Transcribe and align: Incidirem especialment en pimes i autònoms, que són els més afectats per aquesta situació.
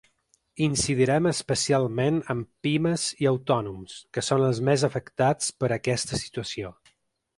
Incidirem 0.67 1.27
especialment 1.31 2.17
en 2.35 2.41
pimes 2.67 3.05
i 3.25 3.29
autònoms, 3.33 3.99
que 4.17 4.27
són 4.29 4.47
els 4.49 4.63
més 4.71 4.87
afectats 4.91 5.53
per 5.65 5.71
aquesta 5.77 6.21
situació. 6.23 6.73